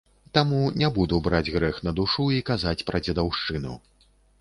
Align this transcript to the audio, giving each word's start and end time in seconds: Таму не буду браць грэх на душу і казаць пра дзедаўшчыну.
Таму 0.37 0.61
не 0.81 0.89
буду 0.95 1.19
браць 1.27 1.51
грэх 1.57 1.81
на 1.89 1.95
душу 2.01 2.27
і 2.39 2.43
казаць 2.51 2.77
пра 2.91 3.05
дзедаўшчыну. 3.07 3.81